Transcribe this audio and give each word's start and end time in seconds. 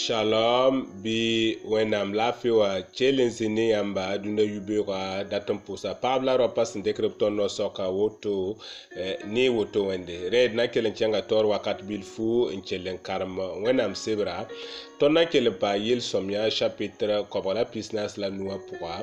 Shalom 0.00 0.76
bi 1.02 1.18
wẽnnaam 1.72 2.08
laafɩ 2.18 2.50
wa 2.60 2.70
chelensi 2.96 3.46
ne 3.56 3.64
yãmba 3.74 4.02
dũnda 4.22 4.44
yubeoogã 4.52 5.00
dat 5.30 5.46
n 5.54 5.58
pʋʋsa 5.66 5.90
paab 6.02 6.20
la 6.26 6.32
raopa 6.40 6.62
sẽn 6.70 6.82
dekd 6.86 7.04
b 7.10 7.14
tõnd 7.20 7.36
noa-soaka 7.38 7.84
woto 7.98 8.34
eh, 9.04 9.16
ne 9.34 9.44
woto 9.56 9.80
wẽnde 9.88 10.14
rɛd 10.32 10.50
na 10.56 10.64
n 10.66 10.70
kell 10.72 10.86
n 10.90 10.96
kẽnga 10.98 11.20
taoor 11.28 11.46
wakat 11.52 11.78
bil 11.88 12.04
fu 12.12 12.26
n 12.56 12.60
kell 12.68 12.86
n 12.94 13.02
karem 13.06 13.34
wẽnnaam 13.64 13.92
sebra 14.04 14.36
tõnd 14.98 15.12
na 15.14 15.22
n 15.26 15.30
kell 15.32 15.46
n 15.52 15.60
paa 15.62 15.76
yel 15.86 16.00
sõm 16.10 16.26
yaa 16.34 16.48
chapitre 16.58 17.14
koabga 17.32 17.52
la 17.58 17.64
pis 17.72 17.88
naas 17.96 18.12
la 18.22 18.28
nuwã 18.38 18.56
pʋga 18.68 18.94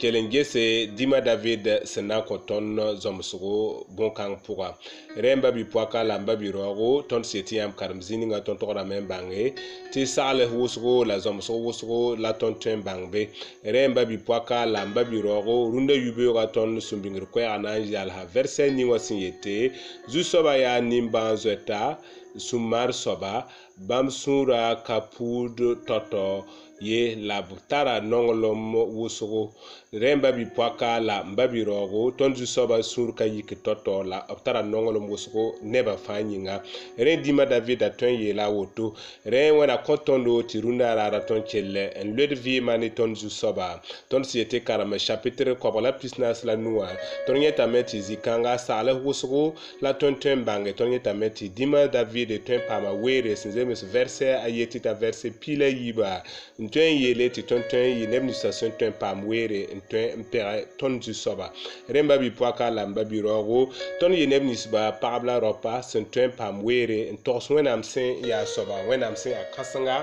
kelengese 0.00 0.86
dima 0.96 1.20
david 1.20 1.66
sẽn 1.84 2.06
na 2.08 2.22
n 2.22 2.24
kõ 2.24 2.34
tõnd 2.48 2.78
zõmsgo 3.04 3.84
bõn-kãng 3.92 4.34
pʋga 4.46 4.68
rẽmbã 5.20 5.50
bipoaka 5.52 6.00
la 6.08 6.16
n 6.16 6.24
ba 6.24 6.34
biroogo 6.40 7.04
tõnd 7.10 7.24
sɩd 7.28 7.44
tɩ 7.50 7.54
yãmb 7.60 7.74
karem 7.76 8.00
zĩ 8.06 8.16
ninga 8.16 8.40
tõnd 8.46 8.58
togrã 8.64 8.80
me 8.88 8.96
n 9.04 9.08
bãnge 9.10 9.44
tɩ 9.92 10.00
sagls 10.08 10.48
wʋsgo 10.56 10.94
la 11.04 11.16
zõmsg 11.20 11.52
wʋsgo 11.66 11.98
la 12.16 12.32
tõnd 12.32 12.56
tõe 12.64 12.72
n 12.80 12.84
bãng 12.86 13.04
be 13.12 13.28
rẽmbã 13.64 14.04
bipoaka 14.08 14.64
la 14.72 14.82
n 14.88 14.94
ba 14.96 15.04
biroogo 15.04 15.68
rũndã 15.72 15.92
yubeoogã 15.92 16.44
tõnd 16.56 16.80
sũ-bĩngr 16.88 17.24
koɛɛgã 17.32 17.60
na 17.62 17.76
n 17.76 17.84
yalsa 17.92 18.24
vɛrsɛ 18.32 18.72
ning 18.72 18.88
wã 18.88 18.96
sẽn 18.98 19.18
yete 19.20 19.70
zu-soabã 20.08 20.56
yaa 20.64 20.80
nimbãan 20.80 21.36
zoɛta 21.36 21.96
sũmar 22.40 22.88
soaba 22.96 23.44
bãmb-sũurã 23.88 24.74
ka 24.84 25.00
puud 25.00 25.56
tɔtɔ 25.86 26.44
ye 26.80 27.14
la 27.28 27.42
b 27.42 27.56
tara 27.68 28.00
nɔŋlem 28.00 28.72
wʋsgo 28.96 29.52
rẽ 29.92 30.16
ba 30.16 30.32
bipɔka 30.32 31.04
la 31.04 31.20
n 31.20 31.34
ba 31.36 31.44
birɔɔgo 31.46 32.16
tõnd 32.16 32.36
zu-soabã 32.36 32.80
sũur 32.82 33.12
ka 33.14 33.24
yik 33.24 33.52
tɔtɔ 33.62 34.06
la 34.08 34.24
b 34.28 34.36
tara 34.44 34.62
nɔŋlem 34.62 35.04
wʋsgo 35.10 35.52
nebã 35.62 35.96
fãa 35.96 36.20
yĩnga 36.24 36.60
rẽ 36.96 37.16
dĩmã 37.22 37.44
davɩda 37.44 37.90
tõe 38.00 38.08
n 38.16 38.20
yeela 38.20 38.44
a 38.48 38.50
woto 38.50 38.94
rẽ 39.26 39.50
wẽna 39.52 39.76
kõ 39.84 39.96
tõndo 40.06 40.40
tɩ 40.40 40.60
rũndã 40.62 40.86
a 40.92 40.94
raara 40.96 41.20
tõnd 41.26 41.44
kell 41.50 41.76
n 41.76 42.16
loed 42.16 42.32
vɩɩmã 42.40 42.80
ne 42.80 42.88
tõnd 42.88 43.16
zu-soaba 43.16 43.76
tõnd 44.08 44.24
sẽn 44.24 44.40
yetɩ 44.40 44.64
karem 44.64 44.96
chapitr 44.96 45.52
kɔbg 45.60 45.82
la 45.84 45.92
pisnaas 45.92 46.44
la 46.44 46.56
nuã 46.56 46.88
tõnd 47.28 47.44
yẽtame 47.44 47.82
tɩ 47.84 48.00
zi-kãngã 48.08 48.56
saglf 48.56 49.04
wʋsgo 49.04 49.52
la 49.84 49.92
tõnd 49.92 50.16
tõe 50.20 50.32
n 50.32 50.44
bãnge 50.48 50.72
tõnd 50.72 50.92
yẽtame 50.96 51.28
tɩ 51.28 51.52
dĩmã 51.52 51.92
davɩde 51.92 52.40
tõe 52.46 52.56
n 52.56 52.62
paama 52.68 52.88
weere 53.04 53.36
sẽn 53.36 53.52
zem 53.52 53.69
mes 53.70 53.84
vɛrsɛ 53.92 54.28
aye 54.46 54.66
tɩ 54.72 54.78
t'a 54.84 54.92
vɛrsɛ 55.00 55.28
pila 55.42 55.66
yiiba 55.78 56.22
n 56.58 56.66
tõe 56.72 56.86
n 56.90 56.96
yeele 57.02 57.26
tɩ 57.34 57.40
tõnd 57.50 57.66
tõe 57.70 57.86
n 57.94 57.98
yɩ 58.00 58.06
neb 58.10 58.22
ninsã 58.28 58.50
sẽn 58.58 58.72
tõe 58.78 58.88
n 58.90 58.94
paam 59.00 59.18
weere 59.30 59.60
n 59.70 59.80
tõe 59.90 60.02
n 60.18 60.22
pɛgɛ 60.32 60.54
tõnd 60.80 60.98
zu-soaba 61.06 61.46
rẽmba 61.88 62.14
bipʋaka 62.22 62.66
la 62.74 62.82
n 62.90 62.94
ba 62.94 63.02
biroogo 63.10 63.60
tõnd 64.00 64.14
yɩ 64.18 64.26
neb 64.28 64.42
ninsba 64.50 64.98
pagb 65.00 65.22
la 65.28 65.38
raopa 65.38 65.74
sẽn 65.90 66.04
tõe 66.14 66.26
n 66.26 66.32
paam 66.38 66.56
weere 66.66 67.06
n 67.14 67.16
togs 67.24 67.46
wẽnnaam 67.54 67.82
sẽn 67.92 68.26
yaa 68.26 68.42
soaba 68.54 68.74
wẽnnaam 68.90 69.14
sẽn 69.22 69.32
yaa 69.38 69.46
kãsenga 69.54 69.98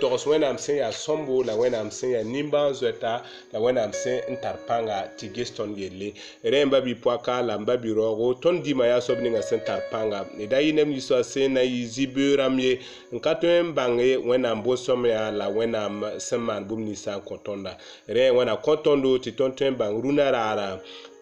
togs 0.00 0.24
wẽnnaam 0.26 0.56
sẽn 0.58 0.76
yaa 0.78 0.90
sõmbo 0.96 1.42
la 1.46 1.52
wẽnnaam 1.60 1.90
sẽn 1.92 2.10
yaa 2.14 2.22
nimbãan 2.24 2.72
zoɛta 2.72 3.12
la 3.52 3.58
wẽnnaam 3.64 3.90
sẽn 4.04 4.24
n 4.32 4.36
tar 4.42 4.56
pãnga 4.68 4.98
tɩ 5.18 5.26
ges 5.34 5.50
tõnd 5.56 5.76
yelle 5.78 6.08
rẽ 6.42 6.64
n 6.64 6.70
babi 6.72 6.94
poaka 7.02 7.40
la 7.48 7.54
n 7.60 7.64
babi 7.68 7.90
raoogo 7.98 8.32
tõnd 8.42 8.64
dɩɩmã 8.64 8.84
yaa 8.92 9.00
soab 9.04 9.20
ninga 9.20 9.42
sẽn 9.50 9.60
tar 9.68 9.80
pãnga 9.92 10.18
da 10.50 10.58
yɩ 10.64 10.72
neb 10.74 10.88
ninsã 10.88 11.20
sẽn 11.32 11.54
na 11.54 11.60
yɩ 11.62 11.80
zi-bee 11.94 12.36
rãmb 12.40 12.58
ye 12.64 12.72
n 13.12 13.18
ka 13.24 13.32
tõe 13.40 13.60
n 13.62 13.74
bãnge 13.76 14.08
wẽnnaam 14.28 14.62
bõn-sõm 14.64 15.02
yaa 15.04 15.28
la 15.36 15.46
wẽnnaam 15.52 15.94
sẽn 16.18 16.40
maan 16.48 16.64
bũmb 16.68 16.84
ninsã 16.88 17.12
n 17.20 17.26
kõ 17.28 17.34
tõnda 17.46 17.72
rẽ 18.16 18.26
wẽna 18.36 18.54
kõ 18.64 18.72
tõndo 18.84 19.08
tɩ 19.24 19.30
tõnd 19.38 19.52
tõe 19.58 19.68
n 19.70 19.78
bãng 19.80 20.00
rũnã 20.02 20.26
raarã 20.36 20.68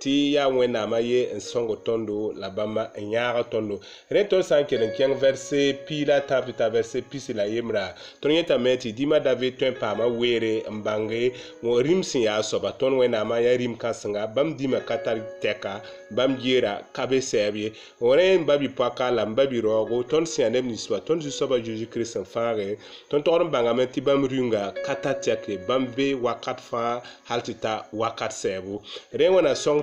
tɩ 0.01 0.33
yaa 0.35 0.49
wẽnnaamã 0.49 0.99
ye 1.03 1.27
n 1.35 1.41
sõng 1.41 1.75
tõndo 1.85 2.31
la 2.39 2.49
bãmba 2.55 2.91
n 3.03 3.11
yãag 3.15 3.51
tõndo 3.51 3.79
rẽ 4.11 4.23
tõnd 4.31 4.45
sã 4.47 4.61
n 4.63 4.67
kell 4.71 4.87
n 4.87 4.95
kẽng 4.97 5.15
vɛrse 5.19 5.75
piila 5.89 6.21
tãb 6.29 6.45
tɩ 6.47 6.53
t'a 6.61 6.69
vɛrse 6.71 7.01
pisi 7.11 7.33
la 7.35 7.45
yembra 7.51 7.95
tõnd 8.23 8.33
yẽtame 8.39 8.77
tɩ 8.79 8.89
dɩɩmã 8.97 9.19
david 9.23 9.59
tõe 9.59 9.71
n 9.75 9.79
paama 9.81 10.07
weere 10.07 10.63
n 10.71 10.79
bãnge 10.87 11.31
rĩm 11.63 12.03
sẽn 12.07 12.23
yaa 12.31 12.43
soaba 12.47 12.71
tõnd 12.79 12.95
wẽnnaamã 13.03 13.37
yaa 13.43 13.57
rĩm 13.59 13.75
kãsenga 13.77 14.27
bãmb 14.31 14.55
dĩmã 14.59 14.79
ka 14.87 14.97
tar 15.03 15.19
tɛka 15.43 15.75
bãmb 16.15 16.39
geera 16.43 16.83
ka 16.95 17.07
be 17.11 17.19
sɛɛb 17.21 17.55
ye 17.59 17.69
rẽ 18.01 18.39
n 18.39 18.47
ba 18.47 18.55
bipɔka 18.57 19.11
la 19.11 19.25
n 19.27 19.35
ba 19.35 19.45
biroogo 19.51 19.99
tõnd 20.07 20.27
sẽn 20.31 20.47
yaa 20.47 20.53
neb 20.63 20.71
ninsoba 20.71 21.01
tõnd 21.03 21.23
zu-soaba 21.27 21.59
zeezi 21.65 21.87
kirist 21.91 22.13
sẽn 22.15 22.23
fãage 22.25 22.77
tõnd 23.11 23.25
togd 23.27 23.43
n 23.51 23.51
bãngame 23.51 23.87
tɩ 23.91 24.01
bãmb 24.07 24.31
rĩnga 24.31 24.75
ka 24.87 24.95
tar 24.95 25.17
tɛke 25.23 25.67
bãmb 25.67 25.91
be 25.97 26.15
wakat 26.15 26.59
fãa 26.71 27.01
hal 27.27 27.41
tɩ 27.43 27.53
ta 27.61 27.75
wakat 27.93 28.31
sɛɛbo 28.33 28.79
rẽ 29.13 29.27
wẽna 29.35 29.55
sõng 29.59 29.83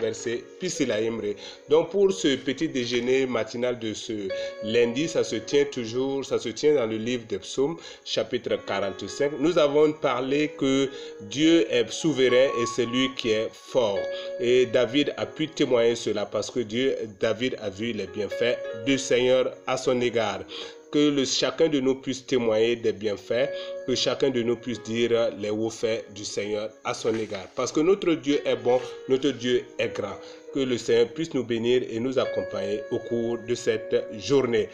Donc 1.69 1.89
pour 1.91 2.11
ce 2.11 2.35
petit 2.37 2.67
déjeuner 2.67 3.25
matinal 3.27 3.77
de 3.77 3.93
ce 3.93 4.29
lundi, 4.63 5.07
ça 5.07 5.23
se 5.23 5.35
tient 5.35 5.65
toujours, 5.65 6.25
ça 6.25 6.39
se 6.39 6.49
tient 6.49 6.73
dans 6.73 6.87
le 6.87 6.97
livre 6.97 7.25
des 7.27 7.37
psaumes, 7.37 7.77
chapitre 8.03 8.57
45. 8.65 9.33
Nous 9.39 9.59
avons 9.59 9.91
parlé 9.93 10.49
que 10.57 10.89
Dieu 11.21 11.67
est 11.69 11.89
souverain 11.91 12.49
et 12.61 12.65
c'est 12.75 12.85
lui 12.87 13.09
qui 13.15 13.29
est 13.29 13.49
fort. 13.51 13.99
Et 14.39 14.65
David 14.65 15.13
a 15.17 15.25
pu 15.25 15.47
témoigner 15.49 15.95
cela 15.95 16.25
parce 16.25 16.49
que 16.49 16.61
Dieu, 16.61 16.95
David 17.19 17.57
a 17.61 17.69
vu 17.69 17.91
les 17.93 18.07
bienfaits 18.07 18.57
du 18.85 18.97
Seigneur 18.97 19.53
à 19.67 19.77
son 19.77 20.01
égard 20.01 20.41
que 20.91 21.23
chacun 21.25 21.69
de 21.69 21.79
nous 21.79 21.95
puisse 21.95 22.25
témoigner 22.25 22.75
des 22.75 22.91
bienfaits, 22.91 23.49
que 23.87 23.95
chacun 23.95 24.29
de 24.29 24.41
nous 24.43 24.57
puisse 24.57 24.83
dire 24.83 25.29
les 25.39 25.49
hauts 25.49 25.69
faits 25.69 26.13
du 26.13 26.25
Seigneur 26.25 26.69
à 26.83 26.93
son 26.93 27.15
égard. 27.17 27.47
Parce 27.55 27.71
que 27.71 27.79
notre 27.79 28.13
Dieu 28.15 28.41
est 28.45 28.57
bon, 28.57 28.79
notre 29.07 29.29
Dieu 29.31 29.63
est 29.79 29.95
grand 29.95 30.17
que 30.53 30.65
le 30.65 30.77
Seigneur 30.77 31.07
puisse 31.13 31.33
nous 31.33 31.43
bénir 31.45 31.83
et 31.89 31.99
nous 31.99 32.17
accompagner 32.19 32.81
au 32.91 32.97
cours 32.99 33.37
de 33.47 33.55
cette 33.55 34.07
journée. 34.17 34.67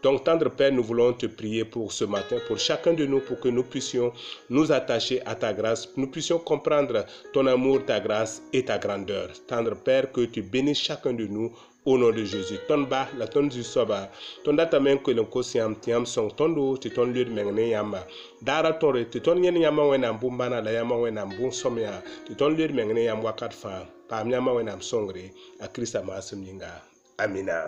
Donc, 0.00 0.22
tendre 0.22 0.48
Père, 0.50 0.70
nous 0.70 0.82
voulons 0.84 1.12
te 1.12 1.26
prier 1.26 1.64
pour 1.64 1.90
ce 1.92 2.04
matin, 2.04 2.36
pour 2.46 2.58
chacun 2.58 2.92
de 2.92 3.04
nous, 3.04 3.18
pour 3.20 3.40
que 3.40 3.48
nous 3.48 3.64
puissions 3.64 4.12
nous 4.48 4.70
attacher 4.70 5.20
à 5.26 5.34
ta 5.34 5.52
grâce, 5.52 5.88
nous 5.96 6.06
puissions 6.08 6.38
comprendre 6.38 7.04
ton 7.32 7.46
amour, 7.46 7.84
ta 7.84 7.98
grâce 7.98 8.42
et 8.52 8.64
ta 8.64 8.78
grandeur. 8.78 9.30
Tendre 9.48 9.74
Père, 9.76 10.10
que 10.12 10.22
tu 10.26 10.42
bénisses 10.42 10.80
chacun 10.80 11.12
de 11.14 11.26
nous 11.26 11.52
au 11.86 11.96
nom 11.96 12.12
de 12.12 12.24
jésus 12.26 12.60
tõnd 12.68 12.86
bas 12.90 13.08
la 13.18 13.26
tõnd 13.30 13.52
zu 13.54 13.62
soaba 13.64 14.08
tõnd 14.44 14.58
data 14.60 14.80
me 14.82 14.92
n 14.96 15.00
koel 15.04 15.20
n 15.22 15.26
kos 15.32 15.54
yãmb 15.56 15.76
tɩ 15.84 15.90
yãmb 15.92 16.06
sõng 16.10 16.30
tõndo 16.38 16.60
tɩ 16.82 16.88
tõnd 16.96 17.14
leod 17.16 17.30
meng 17.32 17.52
ne 17.54 17.64
yãmba 17.70 18.00
daara 18.48 18.72
tõre 18.82 19.04
tɩ 19.12 19.18
tõnd 19.26 19.44
yẽnd 19.46 19.58
yãmbã 19.62 19.84
wẽnnaam 19.90 20.16
bũmb-bãna 20.20 20.58
la 20.64 20.72
yãmbã 20.76 20.96
wẽnnaam 21.04 21.28
bũmb-sõm 21.36 21.74
yaa 21.84 21.98
tɩ 22.26 22.32
tõnd 22.40 22.58
leod 22.58 22.72
meng 22.74 22.92
ne 22.94 23.02
yãmb 23.08 23.22
wakat 23.26 23.52
fãa 23.60 23.80
paam 24.10 24.26
yãmbã 24.34 24.50
wẽnnaam 24.58 24.80
sõngre 24.90 25.24
a 25.64 25.70
kiristã 25.72 26.00
maasem 26.08 26.40
yĩnga 26.48 26.70
amina 27.24 27.62